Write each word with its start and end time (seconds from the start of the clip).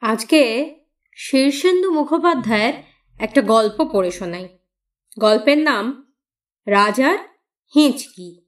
আজকে 0.00 0.74
শীর্ষেন্দু 1.16 1.90
মুখোপাধ্যায়ের 1.90 2.74
একটা 3.18 3.42
গল্প 3.42 3.84
পড়ে 3.92 4.10
শোনাই। 4.10 4.58
গল্পের 5.18 5.58
নাম 5.58 6.12
রাজার 6.66 7.18
হিঁচকি। 7.74 8.44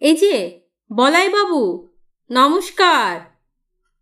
এই 0.00 0.16
যে, 0.16 0.60
বলাই 0.92 1.28
বাবু, 1.28 1.88
নমস্কার। 2.30 3.20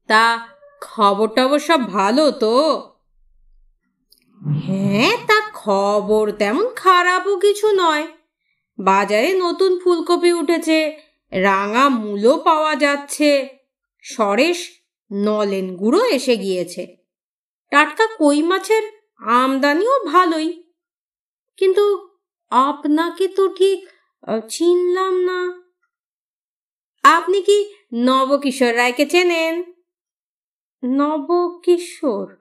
তা 0.06 0.48
খবর 0.80 1.28
টবর 1.28 1.58
সব 1.58 1.88
ভালো 1.88 2.30
তো? 2.30 2.82
হ্যাঁ 4.64 5.16
তা 5.26 5.50
খবর 5.54 6.32
তেমন 6.32 6.68
খারাপও 6.76 7.38
কিছু 7.38 7.72
নয়। 7.72 8.06
বাজারে 8.78 9.32
নতুন 9.32 9.78
ফুলকপি 9.78 10.32
উঠেছে, 10.32 11.00
রাঙা 11.30 11.88
মূলও 11.88 12.38
পাওয়া 12.38 12.76
যাচ্ছে। 12.76 13.48
সরেশ 14.02 14.85
নলেন 15.12 15.76
গুঁড়ো 15.76 16.04
এসে 16.04 16.36
গিয়েছে। 16.36 16.96
টাটকা 17.70 18.06
কই 18.06 18.42
মাছের 18.42 18.82
আমদানিও 19.18 20.04
ভালোই। 20.04 20.62
কিন্তু 21.56 22.08
আপনাকে 22.50 23.28
তো 23.28 23.48
ঠিক 23.48 23.88
চিনলাম 24.48 25.14
না। 25.14 25.62
আপনি 27.02 27.42
কি 27.42 27.74
নবকিশোর 27.94 28.76
রায়কে 28.76 29.06
চেনেন? 29.06 29.72
নবকিশোর? 30.84 32.36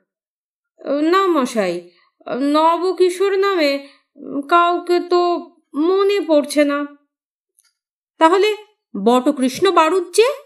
না 1.02 1.28
মশাই, 1.28 1.90
নবকিশোর 2.42 3.38
নামে 3.38 3.88
কাউকে 4.50 5.00
তো 5.00 5.52
মনে 5.76 6.20
পড়ছে 6.20 6.64
না। 6.64 6.86
তাহলে 8.18 8.58
বটকৃষ্ণ 9.04 9.72
বাড়ুজ্জে 9.72 10.45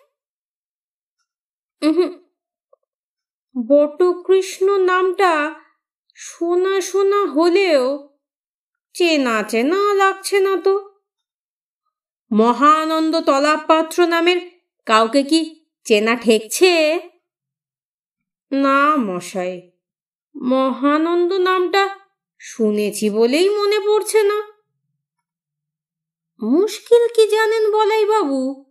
বটকৃষ্ণ 3.68 4.78
নামটা 4.78 5.56
শোনা 6.16 6.82
শোনা 6.82 7.26
হলেও 7.26 7.84
চেনা 8.94 9.44
চেনা 9.44 9.94
লাগছে 9.94 10.40
না 10.40 10.54
তো। 10.62 10.76
মহানন্দ 12.32 13.22
তলাপাত্র 13.22 13.98
নামের 14.08 14.40
কাউকে 14.86 15.24
কি 15.24 15.40
চেনা 15.84 16.16
ঠেকছে? 16.16 17.00
না 18.52 18.96
মশাই, 18.96 19.72
মহানন্দ 20.36 21.34
নামটা 21.34 21.84
শুনেছি 22.42 23.10
বলেই 23.10 23.50
মনে 23.50 23.80
পড়ছে 23.80 24.24
না। 24.24 24.38
মুশকিল 26.42 27.04
কি 27.16 27.28
জানেন 27.28 27.72
বলাই 27.72 28.06
বাবু? 28.06 28.66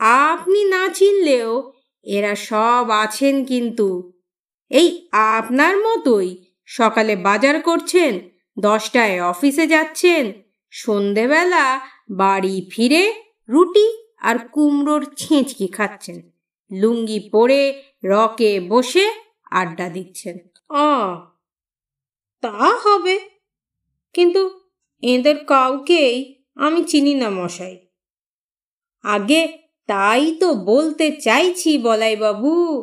আপনি 0.00 0.64
না 0.64 0.88
চিনলেও 0.88 1.72
এরা 2.06 2.34
সব 2.34 2.90
আছেন 2.90 3.44
কিন্তু। 3.44 3.88
এই 4.70 5.08
আপনার 5.12 5.74
মতোই 5.78 6.28
সকালে 6.68 7.16
বাজার 7.16 7.62
করছেন, 7.62 8.12
দশটায় 8.58 9.22
অফিসে 9.22 9.66
যাচ্ছেন, 9.66 10.32
সন্ধেবেলা 10.70 11.80
বাড়ি 12.10 12.56
ফিরে 12.70 13.14
রুটি 13.48 13.86
আর 14.18 14.36
কুমড়োর 14.38 15.02
ছেঁচকি 15.16 15.66
খাচ্ছেন, 15.66 16.30
লুঙ্গি 16.70 17.20
পরে 17.32 17.82
রকে 18.04 18.60
বসে 18.60 19.06
আড্ডা 19.50 19.88
দিচ্ছেন। 19.88 20.36
অ 20.68 20.88
তা 22.42 22.58
হবে। 22.84 23.16
কিন্তু 24.14 24.42
এদের 25.02 25.44
কাউকেই 25.44 26.14
আমি 26.54 26.84
চিনি 26.84 27.14
না, 27.14 27.30
মশাই। 27.30 27.76
আগে 29.04 29.65
তাই 29.86 30.32
তো 30.40 30.54
বলতে 30.54 31.16
চাইছি 31.20 31.78
বলাই 31.78 32.16
বাবু 32.16 32.82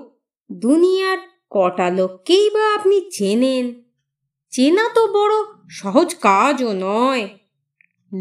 দুনিয়ার 0.51 1.17
কটা 1.49 1.89
লোককেই 1.89 2.49
বা 2.49 2.73
আপনি 2.73 3.09
চেনেন? 3.11 3.83
চেনা 4.49 4.89
তো 4.89 5.07
বড় 5.07 5.33
সহজ 5.69 6.15
কাজও 6.15 6.73
নয়। 6.73 7.29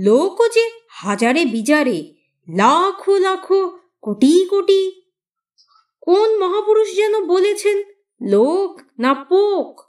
লোকও 0.03 0.49
যে 0.49 0.71
হাজারে 0.91 1.45
বিজারে, 1.45 2.15
লাখো 2.57 3.19
লাখো 3.19 3.79
কোটি 4.01 4.47
কোটি। 4.49 5.03
কোন 6.01 6.39
মহাপুরুষ 6.39 6.97
যেন 6.97 7.27
বলেছেন, 7.27 7.83
লোক 8.23 8.81
না 8.99 9.15
পোক 9.15 9.81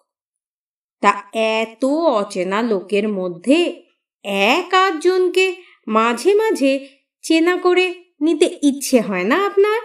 তা 1.02 1.24
এত 1.34 1.86
অচেনা 1.86 2.62
লোকের 2.62 3.10
মধ্যে 3.10 3.84
এক 4.24 4.74
আধজনকে 4.74 5.56
মাঝে 5.88 6.34
মাঝে 6.34 6.88
চেনা 7.22 7.58
করে 7.58 8.03
নিতে 8.24 8.60
ইচ্ছে 8.62 9.02
হয় 9.02 9.24
না 9.24 9.38
আপনার? 9.46 9.82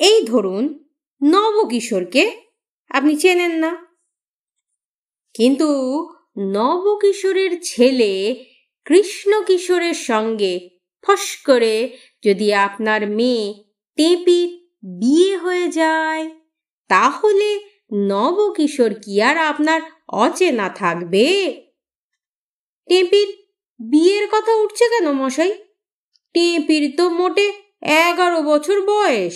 এই 0.00 0.18
ধরুন, 0.26 0.64
নবকিশোরকে 1.22 2.24
আপনি 2.90 3.16
চেনেন 3.16 3.52
না। 3.58 3.72
কিন্তু 5.34 5.68
নবকিশোরের 6.38 7.60
ছেলে 7.62 8.12
কৃষ্ণ 8.84 9.42
কিশোরের 9.42 9.94
সঙ্গে 9.94 10.52
ফস 11.04 11.42
করে 11.46 11.74
যদি 12.24 12.54
আপনার 12.54 13.10
মেয়ে 13.10 13.46
টেপির 13.96 14.48
বিয়ে 14.84 15.36
হয়ে 15.36 15.68
যায়, 15.68 16.30
তাহলে 16.88 17.48
নবকিশোর 18.08 18.94
কি 18.94 19.22
আর 19.22 19.36
আপনার 19.36 19.80
অচেনা 20.08 20.68
থাকবে? 20.68 21.26
টেপির 22.88 23.28
বিয়ের 23.80 24.28
কথা 24.30 24.52
উঠছে 24.54 24.84
কেন 24.88 25.12
মশাই? 25.12 25.52
টেপির 26.34 26.94
তো 26.96 27.10
মোটে 27.10 27.52
এগারো 27.82 28.42
বছর 28.42 28.80
বয়স। 28.80 29.34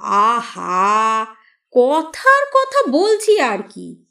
আহা, 0.00 1.26
কথার 1.70 2.44
কথা 2.54 2.90
বলছি 2.90 3.40
আর 3.40 3.58
কি। 3.70 4.04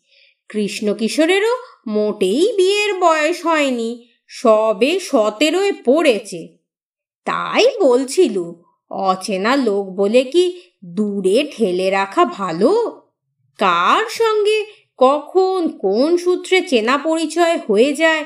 কৃষ্ণ 0.50 0.94
কিশোরেরও 0.94 1.58
মোটেই 1.88 2.54
বিয়ের 2.58 2.94
বয়স 2.94 3.46
হয়নি, 3.46 4.08
সবে 4.28 5.00
সতেরোয় 5.00 5.74
পড়েছে। 5.86 6.58
তাই 7.26 7.70
বলছিল, 7.82 8.52
অচেনা 8.90 9.56
লোক 9.56 9.90
বলে 9.90 10.24
কি 10.24 10.62
দূরে 10.86 11.52
ঠেলে 11.58 11.90
রাখা 11.90 12.26
ভালো? 12.26 13.02
কার 13.58 14.10
সঙ্গে, 14.10 14.66
কখন 14.98 15.68
কোন 15.68 16.18
সূত্রে 16.18 16.62
চেনা 16.62 16.98
পরিচয় 16.98 17.60
হয়ে 17.70 17.94
যায়, 17.94 18.26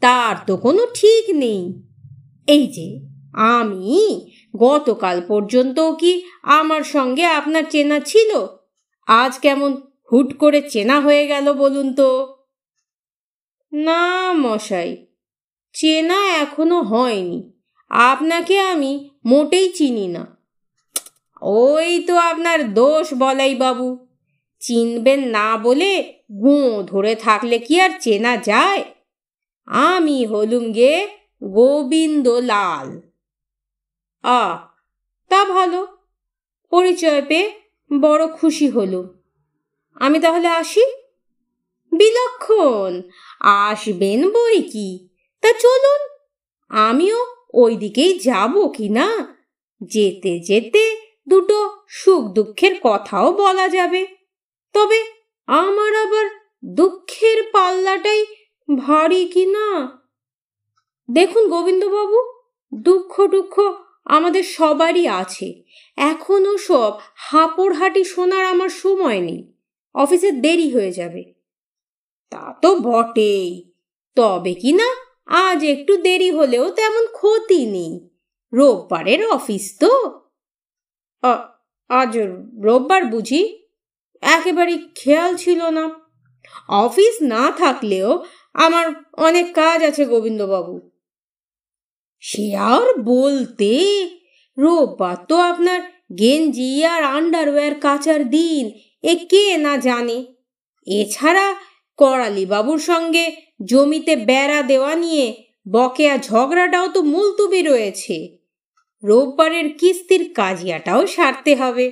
তার 0.00 0.36
তো 0.46 0.56
কোনো 0.56 0.86
ঠিক 0.94 1.24
নেই। 1.34 1.85
এই 2.48 2.66
যে, 2.66 3.00
আমি 3.32 4.20
গতকাল 4.56 5.22
পর্যন্ত 5.28 5.80
কি 5.80 6.22
আমার 6.42 6.82
সঙ্গে 6.82 7.24
আপনার 7.24 7.62
চেনা 7.70 8.00
ছিল? 8.00 8.46
আজ 9.06 9.38
কেমন 9.38 9.80
হুট 10.12 10.38
করে 10.38 10.62
চেনা 10.62 11.00
হয়ে 11.00 11.26
গেল 11.26 11.52
বলুন 11.52 11.94
তো। 11.94 12.36
না 13.72 14.32
মশাই, 14.32 15.06
চেনা 15.72 16.26
এখনও 16.26 16.82
হয়নি। 16.82 17.52
আপনাকে 17.88 18.60
আমি 18.60 19.10
মোটেই 19.24 19.72
চিনি 19.72 20.06
না। 20.06 20.36
ওই 21.42 22.04
তো 22.06 22.16
আপনার 22.16 22.74
দোষ 22.74 23.14
বলাই 23.18 23.54
বাবু। 23.54 24.06
চিনবেন 24.60 25.20
না 25.20 25.56
বলে 25.56 26.14
গুঁ 26.32 26.82
ধরে 26.82 27.14
থাকলে 27.14 27.58
কি 27.58 27.80
আর 27.80 27.90
চেনা 28.00 28.36
যায়? 28.36 28.84
আমি 29.66 30.26
হলুম 30.26 30.72
গে 30.72 31.08
গোবিন্দ 31.42 32.28
লাল 32.28 33.00
আ, 34.24 34.56
তা 35.28 35.44
ভালো। 35.44 35.86
পরিচয় 36.70 37.22
পেয়ে 37.22 37.60
বড় 38.00 38.28
খুশি 38.28 38.68
হলো 38.68 39.14
আমি 39.94 40.20
তাহলে 40.20 40.48
আসি? 40.48 40.84
বিলক্ষণ! 41.92 43.02
আসবেন 43.40 44.30
বই 44.30 44.62
কি? 44.62 45.08
তা 45.40 45.52
চলুন, 45.52 46.00
আমিও 46.70 47.26
ওই 47.54 47.76
দিকেই 47.76 48.18
যাব 48.18 48.68
কি 48.68 48.88
না? 48.88 49.36
যেতে 49.80 50.38
যেতে 50.38 50.96
দুটো 51.28 51.70
সুখ 51.88 52.24
দুঃখের 52.24 52.80
কথাও 52.82 53.32
বলা 53.32 53.68
যাবে। 53.68 54.06
তবে 54.74 54.98
আমার 55.46 55.94
আবার 55.94 56.26
দুঃখের 56.64 57.42
পাল্লাটাই 57.52 58.26
ভারী 58.76 59.24
কি 59.24 59.46
না? 59.46 59.98
দেখুন 61.08 61.48
গোবিন্দবাবু, 61.48 62.18
দুঃখ 62.74 63.26
দুঃখ 63.26 63.54
আমাদের 64.04 64.42
সবারই 64.42 65.08
আছে। 65.08 65.62
এখনও 65.96 66.58
সব 66.58 66.92
হাঁপড়হাঁটি 67.14 68.04
শোনার 68.04 68.44
আমার 68.44 68.68
সময় 68.68 69.20
নেই। 69.20 69.52
অফিসে 69.94 70.30
দেরি 70.32 70.70
হয়ে 70.70 70.92
যাবে। 70.92 71.22
তা 72.30 72.54
তো 72.62 72.74
বটেই। 72.76 73.72
তবে 74.16 74.54
কি 74.54 74.72
না, 74.72 74.88
আজ 75.26 75.64
একটু 75.64 75.96
দেরি 75.96 76.30
হলেও 76.30 76.70
তেমন 76.70 77.06
ক্ষতি 77.06 77.66
নেই। 77.66 77.92
রোববারের 78.52 79.28
অফিস 79.28 79.76
তো। 79.80 79.92
আজ 81.88 82.18
রোববার 82.62 83.04
বুঝি? 83.04 83.42
একেবারে 84.22 84.74
খেয়াল 84.94 85.36
ছিল 85.36 85.60
না। 85.70 85.84
অফিস 86.68 87.14
না 87.22 87.52
থাকলেও 87.56 88.24
আমার 88.54 88.86
অনেক 89.18 89.54
কাজ 89.54 89.84
আছে 89.84 90.04
গোবিন্দবাবু। 90.04 90.95
সে 92.26 92.56
আর 92.56 93.02
বলতে? 93.02 93.72
রোববার 94.58 95.16
তো 95.28 95.36
আপনার 95.36 95.80
গেঞ্জি 96.18 96.84
আর 96.84 97.02
আন্ডারওয়্যার 97.02 97.74
কাচার 97.74 98.30
দিন, 98.30 98.70
এ 99.02 99.16
কে 99.28 99.56
না 99.56 99.76
জানে? 99.76 100.24
এছাড়া 100.86 101.54
বাবুর 102.48 102.78
সঙ্গে 102.78 103.36
জমিতে 103.64 104.16
বেড়া 104.16 104.62
দেওয়া 104.62 104.94
নিয়ে 104.94 105.34
বকেয়া 105.72 106.18
ঝগড়াটাও 106.18 106.88
তো 106.88 107.02
মুলতুবি 107.02 107.62
রয়েছে। 107.62 108.36
রোববারের 109.04 109.78
কিস্তির 109.78 110.32
কাজিয়াটাও 110.34 111.06
সারতে 111.06 111.54
হবে। 111.54 111.86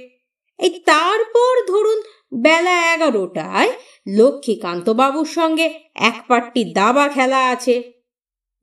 এই 0.59 0.81
তারপর 0.87 1.67
ধরুন 1.69 2.03
বেলা 2.35 2.95
এগারোটায় 2.95 3.73
লক্ষ্মীকান্ত 4.09 4.91
বাবুর 4.91 5.27
সঙ্গে 5.27 5.81
এক 5.95 6.25
পাট্টি 6.29 6.65
দাবা 6.65 7.09
খেলা 7.09 7.49
আছে। 7.49 7.94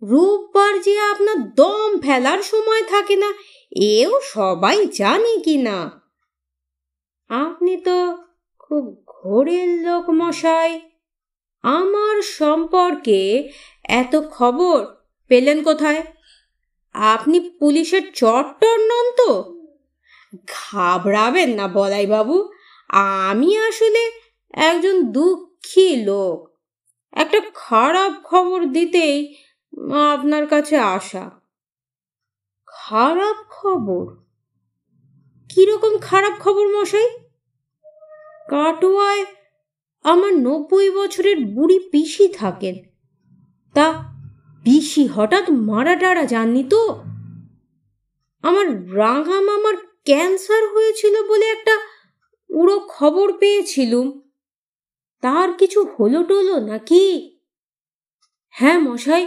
রোববার 0.01 0.74
যে 0.81 1.00
আপনার 1.00 1.39
দম 1.53 1.89
ফেলার 2.00 2.42
সময় 2.42 2.83
থাকে 2.83 3.15
না, 3.15 3.30
এও 3.95 4.13
সবাই 4.24 4.77
জানে 4.86 5.33
কি 5.38 5.57
না। 5.57 5.77
আপনি 7.30 7.74
তো 7.77 7.98
খুব 8.59 8.83
ঘোরের 9.07 9.69
লোক 9.81 10.06
মশাই। 10.09 10.71
আমার 11.63 12.21
সম্পর্কে 12.21 13.21
এত 13.83 14.13
খবর 14.31 14.77
পেলেন 15.27 15.63
কোথায়? 15.63 16.01
আপনি 16.94 17.38
পুলিশের 17.59 18.01
চট্টর 18.13 18.75
নন 18.80 19.07
তো? 19.18 19.31
ঘাবড়াবেন 20.48 21.50
না 21.50 21.65
বলাই 21.68 22.06
বাবু 22.06 22.36
আমি 22.89 23.57
আসলে 23.57 24.03
একজন 24.53 24.95
দুঃখী 25.12 25.89
লোক। 26.06 26.38
একটা 27.13 27.39
খারাপ 27.53 28.12
খবর 28.24 28.59
দিতেই 28.65 29.18
আপনার 30.14 30.48
কাছে 30.48 30.78
আসা। 30.78 31.32
খারাপ 32.66 33.36
খবর? 33.50 34.16
কীরকম 35.50 35.98
খারাপ 35.98 36.34
খবর 36.40 36.68
মশাই? 36.68 37.10
কাটোয়ায় 38.50 39.26
আমার 40.04 40.34
নব্বই 40.34 40.90
বছরের 40.90 41.46
বুড়ি 41.46 41.80
পিসি 41.80 42.28
থাকেন। 42.28 42.76
তা 43.74 43.94
পিসি 44.64 45.08
হঠাৎ 45.08 45.50
মারা 45.50 45.96
টারা 45.96 46.26
যাননি 46.26 46.64
তো? 46.64 47.04
আমার 48.42 48.98
রাঙা 48.98 49.42
মামার 49.42 49.76
ক্যান্সার 50.06 50.68
হয়েছিল 50.68 51.28
বলে 51.28 51.46
একটা 51.46 51.80
উড়ো 52.50 52.80
খবর 52.80 53.34
পেয়েছিলুম। 53.34 54.22
তার 55.22 55.54
কিছু 55.54 55.86
হলো 56.00 56.24
টলো 56.24 56.60
নাকি? 56.60 57.31
হ্যাঁ 58.56 58.80
মশাই 58.88 59.24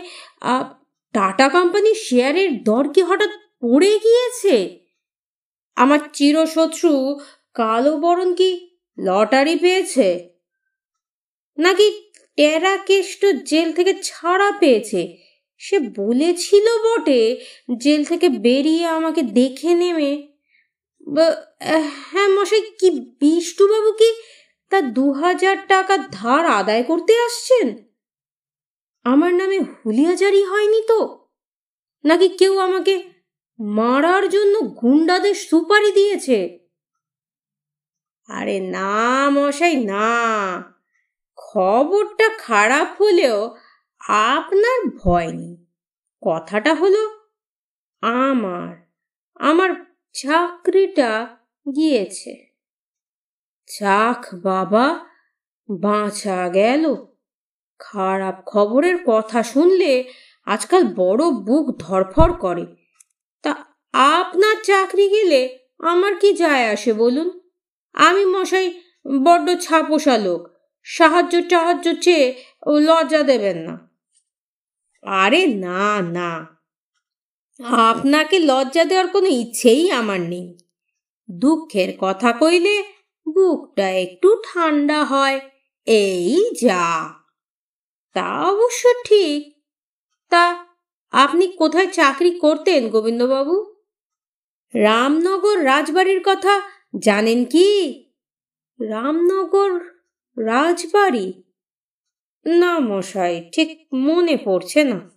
টাটা 1.14 1.46
কোম্পানির 1.54 1.98
শেয়ারের 2.06 2.50
দর 2.68 2.84
কি 2.94 3.02
হঠাৎ 3.08 3.32
পড়ে 3.62 3.92
গিয়েছে? 4.04 4.56
আমার 5.76 6.00
চিরশত্রু 6.16 6.92
কালো 7.58 7.94
বরণ 8.04 8.30
কি 8.40 8.50
লটারি 8.98 9.54
পেয়েছে? 9.64 10.08
নাকি 11.58 11.86
টেরাকেষ্ট 12.38 13.22
জেল 13.50 13.68
থেকে 13.78 13.92
ছাড়া 14.08 14.48
পেয়েছে? 14.60 15.00
সে 15.60 15.76
বলেছিল 16.00 16.66
বটে, 16.86 17.20
জেল 17.84 18.00
থেকে 18.10 18.28
বেরিয়ে 18.46 18.84
আমাকে 18.98 19.22
দেখে 19.40 19.72
নেমে 19.82 20.12
হ্যাঁ 22.10 22.30
মশাই, 22.36 22.62
কি 22.80 22.88
বিষ্টুবাবু 23.20 23.90
কি 24.00 24.10
তা 24.72 24.78
দু 24.96 25.06
হাজার 25.22 25.56
টাকা 25.72 25.94
ধার 26.18 26.44
আদায় 26.60 26.84
করতে 26.90 27.12
আসছেন? 27.26 27.66
আমার 29.04 29.34
নামে 29.34 29.60
হুলিয়াজারি 29.60 30.44
হয়নি 30.44 30.82
তো? 30.88 31.28
নাকি 32.04 32.28
কেউ 32.28 32.58
আমাকে 32.58 33.12
মারার 33.60 34.28
জন্য 34.28 34.60
গুন্ডাদের 34.60 35.34
সুপারি 35.34 35.92
দিয়েছে? 35.92 36.58
আরে 38.28 38.60
না, 38.60 39.30
মশাই, 39.30 39.84
না। 39.84 40.04
খবরটা 41.36 42.30
খারাপ 42.38 43.02
হলেও 43.02 43.56
আপনার 44.08 44.90
ভয় 44.96 45.32
নেই। 45.32 45.66
কথাটা 46.22 46.74
হলো 46.74 47.18
আমার 48.00 48.90
আমার 49.34 49.70
চাকরিটা 50.12 51.36
গিয়েছে। 51.76 52.54
চাখ 53.66 54.34
বাবা, 54.34 55.06
বাঁচা 55.70 56.48
গেল। 56.48 57.13
খারাপ 57.84 58.36
খবরের 58.46 58.96
কথা 59.06 59.42
শুনলে 59.42 59.92
আজকাল 60.46 60.82
বড় 60.96 61.30
বুক 61.30 61.66
ধরফর 61.78 62.32
করে। 62.32 62.64
তা 63.42 63.52
আপনার 63.92 64.56
চাকরি 64.64 65.08
গেলে 65.08 65.58
আমার 65.78 66.12
কি 66.14 66.32
যায় 66.32 66.64
আসে 66.68 66.92
বলুন? 66.92 67.28
আমি 67.94 68.24
মশাই 68.24 68.66
বড্ড 69.24 69.46
ছাপোষা 69.60 70.16
লোক, 70.18 70.42
সাহায্য 70.86 71.34
টাহায্য 71.48 71.86
চেয়ে 72.00 72.26
লজ্জা 72.80 73.22
দেবেন 73.22 73.58
না। 73.58 73.74
আরে 75.04 75.46
না 75.46 76.02
না। 76.16 76.30
আপনাকে 77.86 78.38
লজ্জা 78.38 78.84
দেওয়ার 78.84 79.08
কোনো 79.08 79.26
ইচ্ছেই 79.26 79.90
আমার 79.90 80.20
নেই। 80.20 80.46
দুঃখের 81.30 81.90
কথা 82.00 82.32
কইলে 82.32 82.76
বুকটা 83.26 83.86
একটু 83.90 84.28
ঠান্ডা 84.46 85.04
হয়, 85.04 85.40
এই 85.86 86.50
যা। 86.62 86.84
তা 88.14 88.42
অবশ্য 88.42 88.88
ঠিক। 89.04 89.54
তা 90.30 90.66
আপনি 91.12 91.46
কোথায় 91.46 91.86
চাকরি 91.86 92.38
করতেন, 92.38 92.88
গোবিন্দবাবু? 92.88 93.74
রামনগর 94.74 95.64
রাজবাড়ির 95.64 96.22
কথা 96.26 96.62
জানেন 96.98 97.44
কি? 97.44 97.68
রামনগর 98.80 99.80
রাজবাড়ি? 100.36 101.42
না 102.46 102.78
মশাই, 102.78 103.50
ঠিক 103.52 103.88
মনে 103.92 104.36
পড়ছে 104.44 104.84
না। 104.84 105.10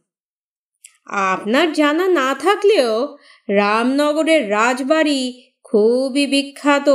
আপনার 1.05 1.73
জানা 1.73 2.07
না 2.07 2.35
থাকলেও 2.35 3.17
রামনগরের 3.49 4.49
রাজবাড়ি 4.49 5.51
খুবই 5.63 6.27
বিখ্যাত। 6.27 6.89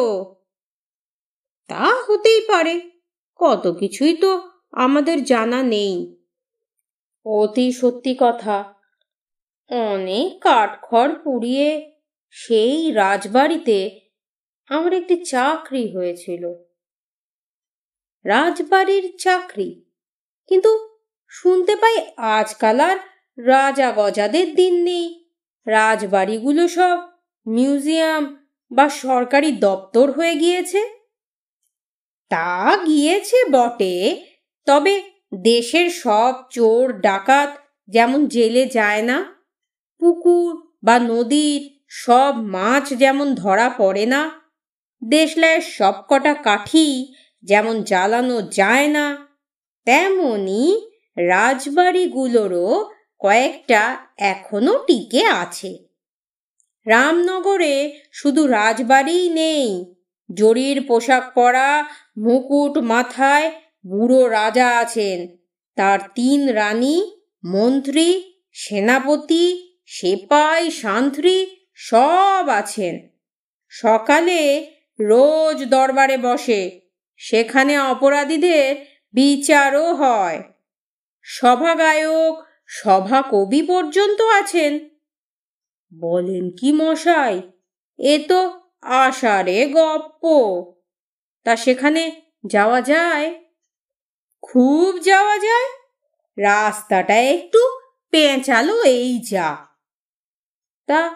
তা 1.68 2.02
হতেই 2.06 2.40
পারে, 2.48 2.90
কত 3.36 3.76
কিছুই 3.80 4.14
তো 4.14 4.51
আমাদের 4.72 5.18
জানা 5.24 5.60
নেই। 5.62 5.94
অতি 7.26 7.66
সত্যি 7.72 8.12
কথা, 8.20 8.56
অনেক 9.70 10.30
কাঠখড় 10.42 11.14
পুড়িয়ে 11.24 11.68
সেই 12.34 12.78
রাজবাড়িতে 12.92 13.78
আমার 14.70 14.92
একটি 14.92 15.16
চাকরি 15.24 15.84
হয়েছিল। 15.96 16.42
রাজবাড়ির 18.24 19.04
চাকরি, 19.18 19.68
কিন্তু 20.50 20.70
শুনতে 21.32 21.74
পাই 21.76 21.96
আজকাল 22.36 22.78
আর 22.80 22.96
রাজা 23.38 23.88
গজাদের 23.92 24.48
দিন 24.54 24.74
নেই। 24.84 25.06
রাজবাড়িগুলো 25.66 26.68
সব 26.68 26.98
মিউজিয়াম 27.46 28.22
বা 28.70 28.86
সরকারি 28.88 29.50
দপ্তর 29.52 30.06
হয়ে 30.10 30.34
গিয়েছে। 30.34 30.80
তা 32.30 32.52
গিয়েছে 32.86 33.38
বটে 33.50 33.94
তবে 34.66 34.94
দেশের 35.44 35.88
সব 35.90 36.32
চোর, 36.50 36.84
ডাকাত 37.00 37.50
যেমন 37.88 38.20
জেলে 38.26 38.66
যায় 38.66 39.02
না, 39.02 39.18
পুকুর 40.02 40.50
বা 40.82 40.96
নদীর 40.98 41.60
সব 41.88 42.32
মাছ 42.46 42.84
যেমন 42.92 43.34
ধরা 43.34 43.68
পড়ে 43.70 44.06
না 44.06 44.22
দেশলায় 45.02 45.60
সবকটা 45.60 46.34
কাঠি 46.34 46.88
যেমন 47.44 47.82
জ্বালানো 47.82 48.36
যায় 48.42 48.88
না, 48.88 49.06
তেমনি 49.86 50.62
রাজবাড়িগুলোরও 51.16 52.68
কয়েকটা 53.18 53.82
এখনও 54.32 54.74
টিকে 54.86 55.22
আছে। 55.42 55.70
রামনগরে 56.86 57.74
শুধু 58.12 58.42
রাজবাড়িই 58.46 59.28
নেই, 59.28 59.68
জরির 60.30 60.78
পোশাক 60.86 61.24
পরা, 61.34 61.70
মুকুট 62.18 62.74
মাথায় 62.78 63.46
বুড়ো 63.86 64.28
রাজা 64.28 64.78
আছেন। 64.78 65.36
তার 65.76 65.98
তিন 66.14 66.48
রানী, 66.48 67.12
মন্ত্রী, 67.44 68.22
সেনাপতি, 68.52 69.74
সেপাই 69.86 70.70
সান্ত্রী 70.70 71.46
সব 71.74 72.44
আছেন। 72.48 73.08
সকালে 73.68 74.66
রোজ 75.00 75.64
দরবারে 75.64 76.16
বসে, 76.16 76.80
সেখানে 77.16 77.78
অপরাধীদের 77.78 78.86
বিচারও 79.14 79.94
হয়। 79.94 80.42
সভা 81.22 81.74
গায়ক 81.74 82.44
সভা 82.66 83.22
কবি 83.30 83.62
পর্যন্ত 83.62 84.20
আছেন। 84.20 84.78
বলেন 85.94 86.50
কি 86.50 86.72
মশাই, 86.72 87.42
এ 87.98 88.24
তো 88.28 88.60
আষাঢ়ে 88.82 89.66
গপ্প। 89.66 90.24
তা 91.44 91.56
সেখানে 91.56 92.12
যাওয়া 92.46 92.80
যায়? 92.80 93.42
খুব 94.52 95.00
যাওয়া 95.00 95.38
যায়? 95.38 95.68
রাস্তাটা 96.38 97.14
একটু 97.14 97.58
পেঁচালো 98.10 98.82
এই 98.82 99.20
যা। 99.30 99.56
তা 100.86 101.14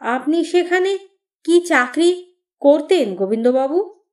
আপনি 0.00 0.44
সেখানে 0.44 0.98
কি 1.44 1.60
চাকরি 1.60 2.36
করতেন, 2.60 3.14
গোবিন্দবাবু? 3.14 4.04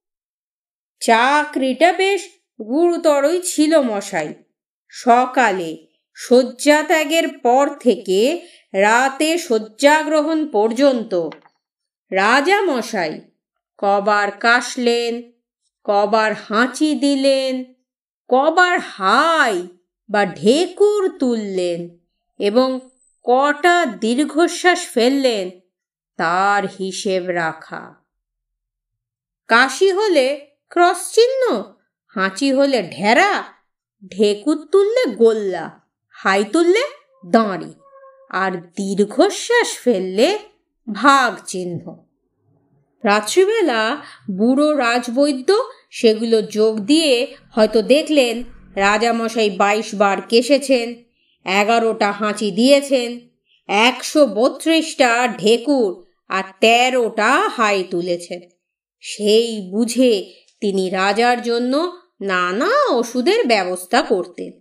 চাকরিটা 1.00 1.92
বেশ 1.92 2.30
গুরুতরই 2.68 3.42
ছিল 3.42 3.82
মশাই। 3.82 4.34
সকালে 4.90 5.88
শয্যা 6.14 6.84
ত্যাগের 6.84 7.38
পর 7.38 7.70
থেকে 7.80 8.42
রাতে 8.74 9.38
শয্যাগ্রহণ 9.38 10.48
পর্যন্ত। 10.52 11.30
রাজা 12.12 12.62
মশাই 12.62 13.22
কবার 13.78 14.32
কাশলেন, 14.32 15.32
কবার 15.84 16.34
হাঁচি 16.34 16.96
দিলেন 16.96 17.79
কবার 18.30 18.80
হাই 18.80 19.68
বা 20.10 20.26
ঢেকুর 20.26 21.18
তুললেন 21.18 21.98
এবং 22.40 22.80
কটা 23.24 23.86
দীর্ঘশ্বাস 23.86 24.88
ফেললেন 24.88 25.50
তার 26.18 26.64
হিসেব 26.80 27.26
রাখা। 27.28 27.96
কাশি 29.48 29.92
হলে 29.92 30.48
ক্রস 30.70 31.12
চিহ্ন, 31.12 31.64
হাঁচি 32.06 32.54
হলে 32.54 32.90
ঢেরা, 32.92 33.44
ঢেকুর 34.08 34.68
তুললে 34.72 35.16
গোল্লা, 35.16 35.80
হাই 36.10 36.46
তুললে 36.46 36.84
দাঁড়ি, 37.26 37.74
আর 38.30 38.52
দীর্ঘশ্বাস 38.52 39.78
ফেললে 39.78 40.40
ভাগ 40.92 41.38
চিহ্ন। 41.46 42.09
রাত্রিবেলা 43.04 44.02
বুড়ো 44.32 44.78
রাজবৈদ্য 44.78 45.50
সেগুলো 45.90 46.42
যোগ 46.42 46.80
দিয়ে 46.80 47.36
হয়তো 47.50 47.82
দেখলেন 47.82 48.44
রাজামশাই 48.76 49.50
বাইশ 49.50 49.96
বার 49.96 50.22
কেসেছেন, 50.22 50.94
এগারোটা 51.46 52.12
হাঁচি 52.12 52.52
দিয়েছেন, 52.52 53.20
একশো 53.68 54.26
বত্রিশটা 54.26 55.28
ঢেকুর 55.28 56.06
আর 56.28 56.44
তেরোটা 56.60 57.50
হাই 57.50 57.84
তুলেছেন। 57.84 58.42
সেই 59.00 59.70
বুঝে 59.72 60.34
তিনি 60.62 60.90
রাজার 60.90 61.42
জন্য 61.42 61.98
নানা 62.22 62.92
ওষুধের 62.92 63.48
ব্যবস্থা 63.48 64.02
করতেন। 64.02 64.52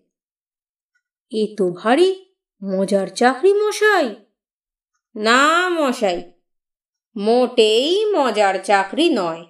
এ 1.33 1.55
তো 1.59 1.71
ভারী, 1.71 2.15
মজার 2.65 3.09
চাকরি 3.09 3.55
মশাই। 3.55 4.15
না 5.15 5.69
মশাই 5.69 6.23
মোটেই 7.19 8.07
মজার 8.07 8.55
চাকরি 8.65 9.11
নয়। 9.11 9.45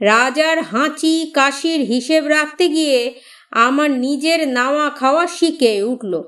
রাজার 0.00 0.62
হাঁচি 0.62 1.30
কাশির 1.34 1.80
হিসেব 1.80 2.26
রাখতে 2.26 2.68
গিয়ে 2.68 3.20
আমার 3.50 3.90
নিজের 3.90 4.48
নাওয়া 4.48 4.90
খাওয়া 4.90 5.26
শিখে 5.26 5.82
উঠল। 5.82 6.22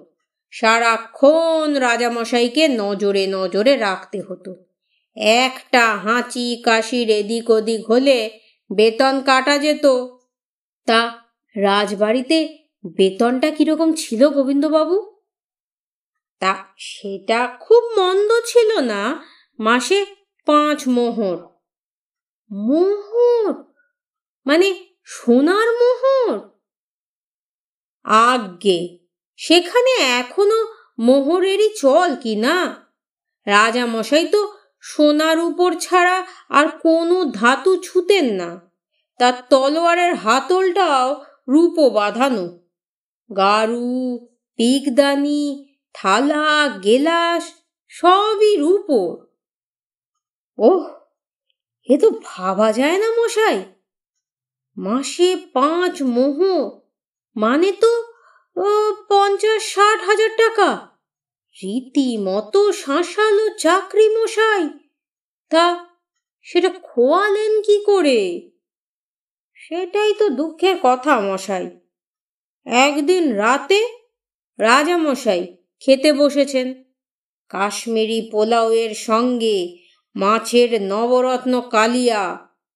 সারাক্ষণ 0.50 1.74
রাজামশাইকে 1.74 2.68
নজরে 2.68 3.26
নজরে 3.30 3.76
রাখতে 3.76 4.20
হতো। 4.20 4.64
একটা 5.16 5.96
হাঁচি 5.96 6.62
কাশির 6.64 7.10
এদিক 7.10 7.50
ওদিক 7.50 7.90
হলে 7.90 8.38
বেতন 8.72 9.20
কাটা 9.20 9.58
যেত। 9.58 9.86
তা 10.86 11.12
রাজবাড়িতে 11.56 12.58
বেতনটা 12.96 13.50
কীরকম 13.50 13.92
ছিল 13.92 14.28
গোবিন্দবাবু? 14.28 15.20
তা 16.40 16.64
সেটা 16.76 17.56
খুব 17.60 17.82
মন্দ 18.00 18.30
ছিল 18.46 18.80
না। 18.80 19.24
মাসে 19.58 20.21
পাঁচ 20.44 20.88
মোহর। 20.88 21.36
মোহর? 22.50 23.54
মানে 24.46 24.84
সোনার 25.04 25.68
মোহর? 25.68 26.50
আজ্ঞে, 28.04 28.98
সেখানে 29.36 29.90
এখনও 29.90 30.74
মোহরেরই 30.98 31.68
চল 31.76 32.16
কি 32.22 32.36
না? 32.36 32.76
রাজামশাই 33.46 34.28
তো 34.28 34.56
সোনার 34.80 35.38
উপর 35.38 35.74
ছাড়া 35.80 36.26
আর 36.48 36.66
কোনো 36.68 37.24
ধাতু 37.24 37.76
ছুতেন 37.76 38.24
না। 38.24 38.60
তার 39.18 39.32
তলোয়ারের 39.50 40.14
হাতলটাও 40.14 41.24
রূপ 41.48 41.88
বাঁধানো 41.92 42.58
গারু 43.36 44.26
পিকদানি 44.56 45.74
থালা, 45.94 46.68
গেলাস 46.82 47.52
সবই 47.88 48.56
রূপোর। 48.56 49.31
ওহ, 50.58 50.88
এ 51.88 51.98
তো 51.98 52.10
ভাবা 52.24 52.72
যায় 52.72 52.98
না 52.98 53.10
মশাই। 53.10 53.64
মাসে 54.76 55.36
পাঁচ 55.52 56.02
মোহ 56.02 56.38
মানে 57.36 57.72
তো 57.72 58.12
পঞ্চাশ 59.08 59.62
ষাট 59.62 60.02
হাজার 60.02 60.30
টাকা। 60.36 60.88
রীতিমতো 61.62 62.72
শাঁসালো 62.72 63.48
চাকরি 63.48 64.08
মশাই। 64.08 64.68
তা, 65.48 65.86
সেটা 66.42 66.68
খোয়ালেন 66.68 67.62
কি 67.62 67.84
করে? 67.84 68.50
সেটাই 69.54 70.14
তো 70.14 70.28
দুঃখের 70.28 70.76
কথা 70.82 71.20
মশাই। 71.20 71.80
একদিন 72.66 73.32
রাতে 73.32 73.88
রাজামশাই 74.58 75.56
খেতে 75.80 76.12
বসেছেন। 76.12 76.84
কাশ্মীরি 77.48 78.28
পোলাওয়ের 78.32 78.94
সঙ্গে 78.94 79.81
মাছের 80.14 80.70
নবরত্ন 80.82 81.60
কালিয়া, 81.70 82.22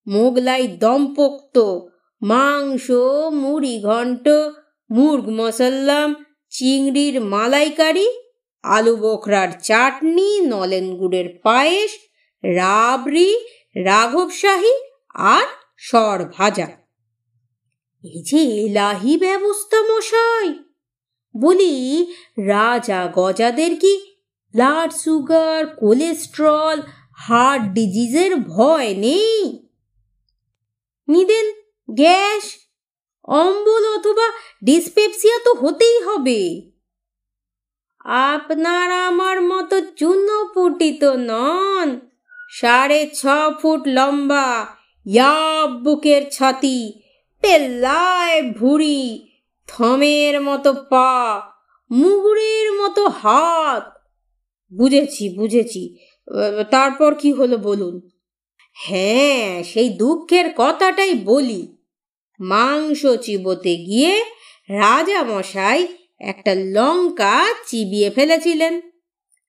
মোগলাই 0.07 0.65
দমপোক্ত, 0.69 1.57
মাংস 2.23 2.87
মুড়ি 3.33 3.75
ঘন্ট, 3.83 4.27
মুর্গ 4.91 5.27
মশাল্লাম, 5.31 6.09
চিংড়ির 6.51 7.21
মালাইকারি, 7.21 8.09
আলু 8.65 8.97
বোখরার 8.97 9.51
চাটনি, 9.63 10.41
নলেন 10.41 10.97
গুড়ের 10.97 11.29
পায়েস, 11.43 11.93
রাবড়ি 12.45 13.31
রাঘবশাহী 13.77 14.75
আর 15.15 15.47
সর 15.77 16.19
ভাজা। 16.25 16.69
এই 18.05 18.23
যে 18.23 18.41
এলাহি 18.65 19.17
ব্যবস্থা 19.17 19.79
মশাই, 19.83 20.49
বলি 21.35 21.75
রাজা 22.47 23.01
গজাদের 23.15 23.73
কি 23.81 23.95
ব্লাড 24.55 24.91
সুগার 24.93 25.67
কোলেস্ট্রল 25.67 26.79
হার্ট 27.17 27.63
ডিজিজের 27.73 28.37
ভয় 28.37 28.95
নেই। 28.95 29.69
নিদেন 31.09 31.47
গ্যাস, 31.91 32.45
অম্বল 33.25 33.85
অথবা 33.97 34.27
ডিসপেপসিয়া 34.65 35.39
তো 35.45 35.55
হতেই 35.55 36.03
হবে। 36.03 36.71
আপনার 38.05 38.91
আমার 38.91 39.43
মতো 39.43 39.81
চুনোপুটি 39.81 40.93
তো 40.93 41.17
নন। 41.17 42.01
সাড়ে 42.51 43.11
ছ 43.15 43.27
ফুট 43.63 43.83
লম্বা, 43.87 44.67
ইয়াব 45.07 45.71
বুকের 45.71 46.31
ছাতি, 46.31 46.93
পেল্লায় 47.41 48.53
ভুড়ি, 48.53 49.29
থমের 49.67 50.41
মতো 50.41 50.73
পা, 50.73 51.43
মুগুরের 51.91 52.73
মতো 52.73 53.09
হাত। 53.09 53.85
বুঝেছি 54.73 55.29
বুঝেছি। 55.29 55.99
তারপর 56.71 57.15
কি 57.15 57.33
হলো 57.33 57.57
বলুন? 57.59 58.11
হ্যাঁ 58.73 59.63
সেই 59.63 59.89
দুঃখের 59.89 60.45
কথাটাই 60.57 61.15
বলি। 61.15 61.77
মাংস 62.41 63.07
চিবোতে 63.23 63.77
গিয়ে 63.77 64.25
রাজা 64.71 65.23
মশাই 65.23 65.87
একটা 66.21 66.55
লঙ্কা 66.55 67.47
চিবিয়ে 67.67 68.11
ফেলেছিলেন। 68.11 68.81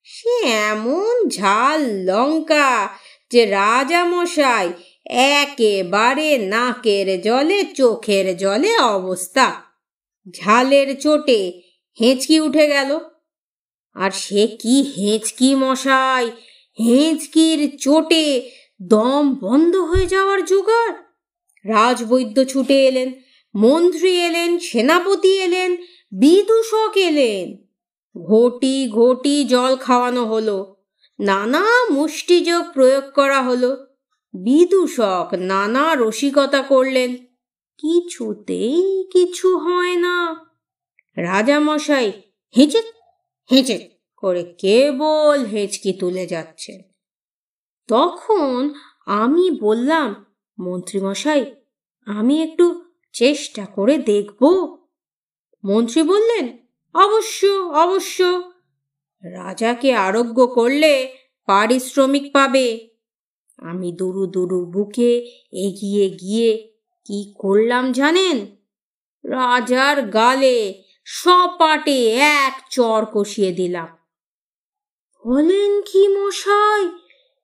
সে 0.04 0.48
এমন 0.48 1.30
ঝাল 1.30 2.06
লঙ্কা 2.06 2.90
যে 3.32 3.46
রাজা 3.46 4.04
মশাই 4.06 4.70
একেবারে 5.06 6.38
নাকের 6.38 7.22
জলে, 7.22 7.64
চোখের 7.64 8.38
জলে 8.38 8.78
অবস্থা। 8.78 9.56
ঝালের 10.32 11.00
চোটে 11.00 11.62
হেঁচকি 12.02 12.40
উঠে 12.40 12.68
গেল। 12.68 13.00
আর 13.94 14.12
সে 14.12 14.48
কি 14.48 14.82
হেঁচকি 14.82 15.56
মশাই? 15.56 16.32
হেঁচকির 16.80 17.78
চোটে 17.78 18.52
দম 18.82 19.36
বন্ধ 19.42 19.76
হয়ে 19.76 20.06
যাওয়ার 20.06 20.46
জোগাড়। 20.46 20.94
রাজবৈদ্য 21.66 22.46
ছুটে 22.46 22.88
এলেন, 22.88 23.14
মন্ত্রী 23.56 24.18
এলেন, 24.18 24.60
সেনাপতি 24.60 25.38
এলেন, 25.38 25.78
বিদূষক 26.12 26.98
এলেন। 26.98 27.58
ঘটি 28.22 28.90
ঘটি 28.90 29.44
জল 29.44 29.76
খাওয়ানো 29.76 30.26
হলো, 30.26 30.76
নানা 31.20 31.64
মুষ্টিযোগ 31.92 32.66
প্রয়োগ 32.74 33.04
করা 33.14 33.42
হলো। 33.42 33.88
বিদূষক 34.34 35.34
নানা 35.34 35.96
রসিকতা 35.96 36.62
করলেন, 36.62 37.18
কিছুতেই 37.78 39.10
কিছু 39.14 39.58
হয় 39.58 39.96
না। 39.96 40.36
রাজামশাই 41.18 42.12
হেঁচে 42.58 42.82
হেঁচে 43.52 43.97
করে 44.18 44.44
কেবল 44.58 45.46
হেঁচকি 45.46 45.94
তুলে 45.94 46.28
যাচ্ছে। 46.28 46.84
তখন 47.88 48.74
আমি 49.06 49.52
বললাম, 49.52 50.26
মন্ত্রীমশাই, 50.60 51.56
আমি 52.06 52.44
একটু 52.44 52.82
চেষ্টা 53.14 53.66
করে 53.66 53.98
দেখব। 53.98 54.78
মন্ত্রী 55.64 56.04
বললেন, 56.04 56.58
অবশ্য 56.94 57.48
অবশ্য। 57.74 58.42
রাজাকে 59.24 59.94
আরোগ্য 59.94 60.48
করলে 60.48 61.16
পারিশ্রমিক 61.46 62.34
পাবে। 62.34 62.90
আমি 63.58 63.92
দুরু 63.92 64.28
দুরু 64.28 64.66
বুকে 64.66 65.32
এগিয়ে 65.52 66.10
গিয়ে 66.10 66.74
কি 67.06 67.34
করলাম 67.38 67.92
জানেন? 67.92 68.40
রাজার 69.24 70.02
গালে 70.02 70.84
সপাটে 71.06 72.10
এক 72.14 72.62
চর 72.70 73.06
কষিয়ে 73.14 73.52
দিলাম। 73.52 73.88
বলেন 75.28 75.82
কি 75.82 76.08
মশাই? 76.08 76.90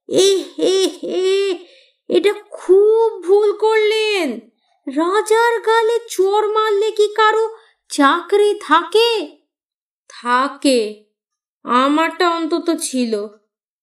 এ 0.09 0.43
হে 0.59 0.87
হে 0.87 1.51
এটা 2.09 2.33
খুব 2.33 3.23
ভুল 3.23 3.57
করলেন। 3.57 4.39
রাজার 4.87 5.61
গালে 5.61 5.99
চোর 6.09 6.53
মারলে 6.53 6.91
কি 6.91 7.07
কারও 7.07 7.49
চাকরি 7.89 8.59
থাকে? 8.59 9.37
থাকে। 10.09 11.05
আমারটা 11.63 12.29
অন্তত 12.29 12.75
ছিল। 12.81 13.27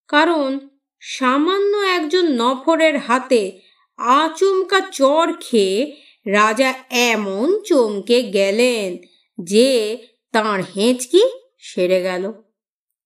কারণ 0.07 0.69
সামান্য 0.99 1.77
একজন 1.77 2.25
নফরের 2.27 2.97
হাতে 2.97 3.59
আচমকা 3.97 4.79
চর 4.79 5.33
খেয়ে 5.39 5.95
রাজা 6.25 6.73
এমন 6.89 7.61
চমকে 7.61 8.23
গেলেন 8.23 8.97
যে 9.43 9.97
তাঁর 10.31 10.61
হেঁচকি 10.61 11.23
সেরে 11.59 12.01
গেল। 12.01 12.33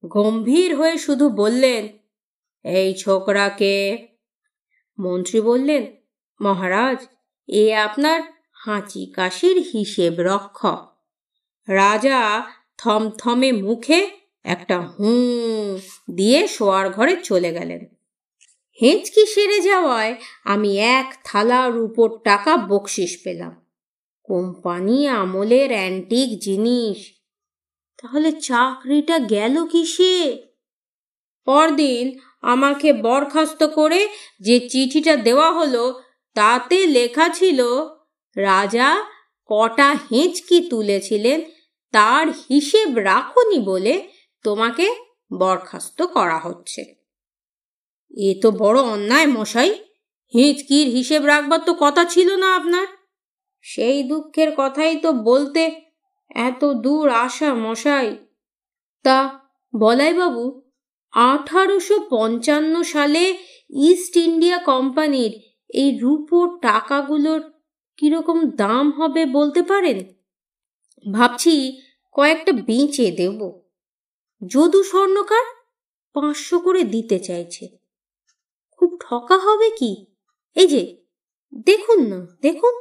গম্ভীর 0.08 0.76
হয়ে 0.76 0.98
শুধু 0.98 1.30
বললেন, 1.30 1.88
এই 2.64 2.94
ছোকরাকে। 2.94 4.08
মন্ত্রী 5.00 5.42
বললেন, 5.42 5.86
মহারাজ, 6.42 7.06
এ 7.48 7.76
আপনার 7.76 8.22
হাঁচি 8.54 9.06
কাশির 9.06 9.58
হিসেব 9.58 10.14
রক্ষক। 10.20 10.96
রাজা 11.70 12.44
থমথমে 12.78 13.52
মুখে 13.52 14.10
একটা 14.44 14.82
হুঁ 14.82 15.80
দিয়ে 16.12 16.48
শোয়ার 16.48 16.90
ঘরে 16.90 17.18
চলে 17.24 17.54
গেলেন। 17.54 17.86
হেঁচকি 18.82 19.26
সেরে 19.26 19.62
যাওয়ায় 19.62 20.16
আমি 20.44 20.80
এক 20.80 21.18
থালা 21.24 21.70
রুপোর 21.70 22.20
টাকা 22.24 22.58
বকশিস 22.58 23.20
পেলাম। 23.24 23.66
কোম্পানি 24.24 25.08
আমলের 25.08 25.72
অ্যান্টিক 25.72 26.40
জিনিস 26.40 27.15
তাহলে 28.06 28.32
চাকরিটা 28.32 29.20
গেল 29.20 29.66
কিসে? 29.66 30.38
পরদিন 31.46 32.20
আমাকে 32.42 32.94
বরখাস্ত 32.94 33.64
করে 33.64 34.08
যে 34.40 34.70
চিঠিটা 34.70 35.16
দেওয়া 35.16 35.52
হলো, 35.52 36.02
তাতে 36.34 36.88
লেখা 36.88 37.30
ছিল, 37.30 37.60
রাজা, 38.38 39.06
কটা 39.46 39.98
হেঁচকি 40.12 40.68
তুলেছিলেন, 40.70 41.42
তার 41.92 42.28
হিসেব 42.50 42.98
রাখুনি 42.98 43.60
বলে 43.60 44.10
তোমাকে 44.44 44.96
বরখাস্ত 45.38 46.02
করা 46.02 46.40
হচ্ছে। 46.40 46.96
এ 48.18 48.40
তো 48.42 48.52
বড় 48.52 48.82
অন্যায় 48.82 49.28
মশাই, 49.28 49.72
হিঁচকির 50.34 50.88
হিসেব 50.88 51.26
রাখবার 51.26 51.60
তো 51.66 51.74
কথা 51.80 52.06
ছিল 52.06 52.36
না 52.36 52.56
আপনার। 52.56 52.88
সেই 53.62 54.04
দুঃখের 54.04 54.50
কথাই 54.58 54.96
তো 54.96 55.14
বলতে 55.14 55.85
এত 56.36 56.66
দূর 56.66 57.10
আসা 57.10 57.54
মশাই। 57.54 58.18
তা 59.04 59.40
বলাইবাবু, 59.80 60.62
আঠারোশো 61.12 62.00
পঞ্চান্ন 62.10 62.84
সালে 62.84 63.38
ইস্ট 63.70 64.18
ইন্ডিয়া 64.18 64.58
কোম্পানির 64.58 65.40
এই 65.70 66.00
রূপোর 66.00 66.60
টাকাগুলোর 66.62 67.52
কীরকম 67.98 68.50
দাম 68.50 68.92
হবে 68.92 69.26
বলতে 69.26 69.64
পারেন? 69.64 70.04
ভাবছি 71.12 71.82
কয়েকটা 72.12 72.52
বেঁচে 72.52 73.12
দেব। 73.12 73.62
যদু 74.48 74.84
স্বর্ণকার 74.84 75.46
পাঁচশো 76.14 76.60
করে 76.60 76.84
দিতে 76.84 77.20
চাইছে। 77.20 77.78
খুব 78.72 78.98
ঠকা 79.02 79.38
হবে 79.38 79.70
কি? 79.70 80.06
এই 80.56 80.68
যে, 80.68 80.98
দেখুন 81.66 82.08
না, 82.08 82.28
দেখুন। 82.42 82.74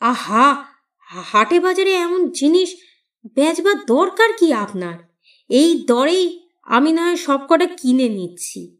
আহা! 0.00 0.69
হাটে 1.10 1.60
বাজারে 1.60 1.92
এমন 1.92 2.30
জিনিস 2.30 2.76
বেচবার 3.34 3.84
দরকার 3.84 4.32
কি 4.32 4.52
আপনার? 4.52 4.98
এই 5.48 5.84
দরেই 5.86 6.48
আমি 6.62 6.92
না 6.92 7.04
হয় 7.04 7.16
সবকটা 7.16 7.66
কিনে 7.66 8.08
নিচ্ছি। 8.08 8.76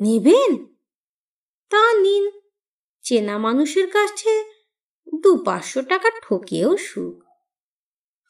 নেবেন? 0.00 0.66
তা 1.70 2.00
নিন। 2.00 2.30
চেনা 3.02 3.38
মানুষের 3.38 3.90
কাছে 3.90 4.44
দু 5.22 5.36
পাঁচশো 5.36 5.82
টাকা 5.82 6.10
ঠকেও 6.10 6.76
সুখ। 6.76 7.24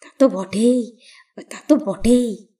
তা 0.00 0.08
তো 0.18 0.28
বটেই, 0.28 0.96
তা 1.50 1.58
তো 1.68 1.76
বটেই। 1.76 2.51